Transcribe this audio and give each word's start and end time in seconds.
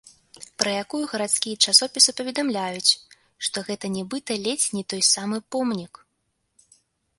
Пра 0.61 0.71
якую 0.83 1.01
гарадскія 1.11 1.55
часопісы 1.71 2.11
паведамляюць, 2.21 2.91
што 3.49 3.57
гэта 3.69 3.85
нібыта 3.99 4.31
ледзь 4.49 4.67
не 4.79 4.83
той 4.95 5.01
самы 5.13 5.37
помнік. 5.57 5.93